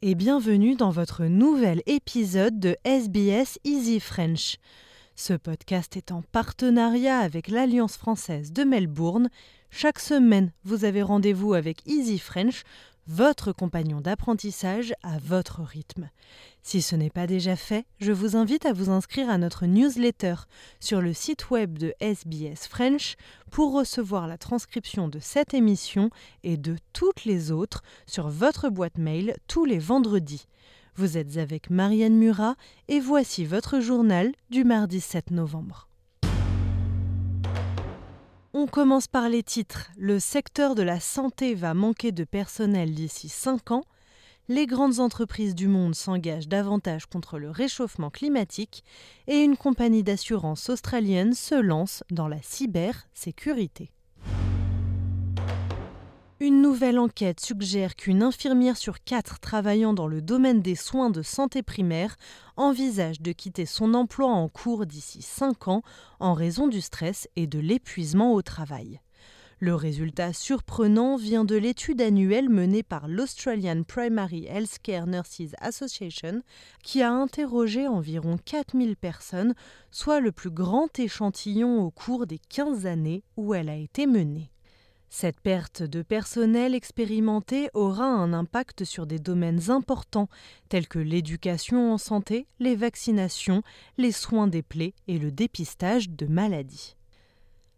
[0.00, 4.56] et bienvenue dans votre nouvel épisode de SBS Easy French.
[5.14, 9.28] Ce podcast est en partenariat avec l'Alliance française de Melbourne.
[9.68, 12.62] Chaque semaine, vous avez rendez-vous avec Easy French
[13.06, 16.10] votre compagnon d'apprentissage à votre rythme.
[16.62, 20.34] Si ce n'est pas déjà fait, je vous invite à vous inscrire à notre newsletter
[20.80, 23.16] sur le site web de SBS French
[23.50, 26.10] pour recevoir la transcription de cette émission
[26.44, 30.46] et de toutes les autres sur votre boîte mail tous les vendredis.
[30.94, 32.54] Vous êtes avec Marianne Murat
[32.88, 35.91] et voici votre journal du mardi 7 novembre.
[38.54, 39.90] On commence par les titres.
[39.96, 43.84] Le secteur de la santé va manquer de personnel d'ici 5 ans.
[44.48, 48.84] Les grandes entreprises du monde s'engagent davantage contre le réchauffement climatique
[49.26, 53.90] et une compagnie d'assurance australienne se lance dans la cybersécurité.
[56.44, 61.22] Une nouvelle enquête suggère qu'une infirmière sur quatre travaillant dans le domaine des soins de
[61.22, 62.16] santé primaire
[62.56, 65.82] envisage de quitter son emploi en cours d'ici cinq ans
[66.18, 69.00] en raison du stress et de l'épuisement au travail.
[69.60, 76.42] Le résultat surprenant vient de l'étude annuelle menée par l'Australian Primary Healthcare Nurses Association,
[76.82, 79.54] qui a interrogé environ 4000 personnes,
[79.92, 84.51] soit le plus grand échantillon au cours des 15 années où elle a été menée.
[85.14, 90.30] Cette perte de personnel expérimenté aura un impact sur des domaines importants
[90.70, 93.62] tels que l'éducation en santé, les vaccinations,
[93.98, 96.96] les soins des plaies et le dépistage de maladies.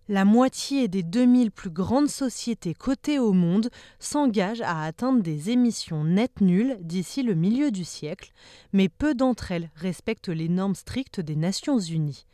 [0.08, 6.04] La moitié des 2000 plus grandes sociétés cotées au monde s'engagent à atteindre des émissions
[6.04, 8.30] nettes nulles d'ici le milieu du siècle,
[8.72, 12.26] mais peu d'entre elles respectent les normes strictes des Nations Unies.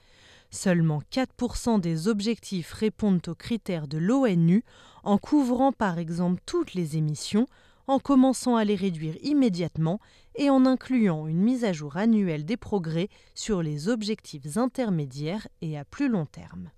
[0.50, 4.64] Seulement 4% des objectifs répondent aux critères de l'ONU
[5.04, 7.46] en couvrant par exemple toutes les émissions,
[7.86, 10.00] en commençant à les réduire immédiatement
[10.34, 15.78] et en incluant une mise à jour annuelle des progrès sur les objectifs intermédiaires et
[15.78, 16.70] à plus long terme.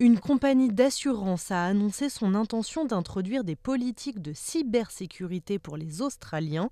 [0.00, 6.68] Une compagnie d'assurance a annoncé son intention d'introduire des politiques de cybersécurité pour les Australiens,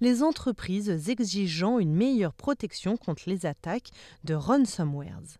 [0.00, 3.90] les entreprises exigeant une meilleure protection contre les attaques
[4.24, 5.38] de ransomwares.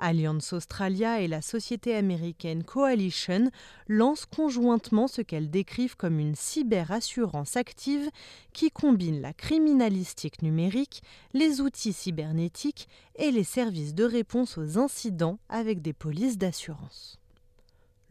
[0.00, 3.50] Alliance Australia et la société américaine Coalition
[3.86, 8.10] lancent conjointement ce qu'elles décrivent comme une cyberassurance active
[8.52, 11.02] qui combine la criminalistique numérique,
[11.34, 17.20] les outils cybernétiques et les services de réponse aux incidents avec des polices d'assurance.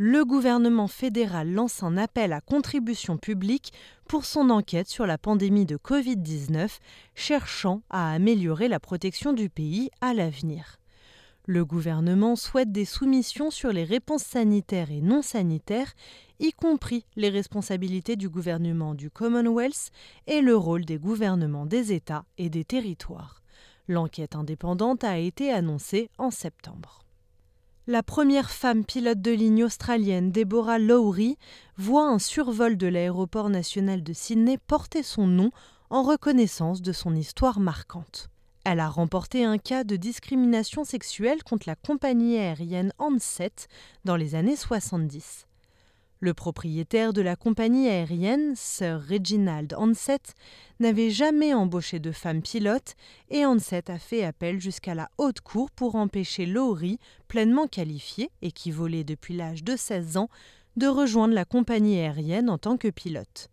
[0.02, 3.74] Le gouvernement fédéral lance un appel à contribution publique
[4.08, 6.70] pour son enquête sur la pandémie de Covid-19,
[7.16, 10.80] cherchant à améliorer la protection du pays à l'avenir.
[11.50, 15.96] Le gouvernement souhaite des soumissions sur les réponses sanitaires et non sanitaires,
[16.40, 19.90] y compris les responsabilités du gouvernement du Commonwealth
[20.28, 23.42] et le rôle des gouvernements des États et des territoires.
[23.88, 27.04] L'enquête indépendante a été annoncée en septembre.
[27.88, 31.40] La première femme pilote de ligne australienne, Deborah Lowry,
[31.78, 35.50] voit un survol de l'aéroport national de Sydney porter son nom
[35.90, 38.30] en reconnaissance de son histoire marquante.
[38.66, 43.68] Elle a remporté un cas de discrimination sexuelle contre la compagnie aérienne Ansett
[44.06, 45.48] dans les années 70.
[46.22, 50.34] Le propriétaire de la compagnie aérienne, Sir Reginald Ansett,
[50.82, 52.96] n'avait jamais embauché de femme pilote
[53.30, 57.00] et Ansett a fait appel jusqu'à la haute cour pour empêcher Lowry,
[57.30, 60.30] pleinement qualifiée et qui volait depuis l'âge de 16 ans,
[60.76, 63.50] de rejoindre la compagnie aérienne en tant que pilote.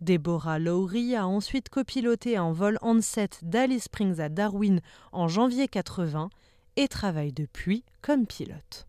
[0.00, 4.80] Deborah Lowry a ensuite copiloté un vol Ansett d'Alice Springs à Darwin
[5.12, 6.30] en janvier 80
[6.76, 8.86] et travaille depuis comme pilote.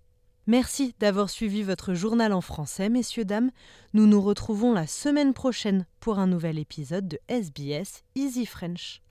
[0.47, 3.51] Merci d'avoir suivi votre journal en français, messieurs, dames.
[3.93, 9.01] Nous nous retrouvons la semaine prochaine pour un nouvel épisode de SBS Easy French.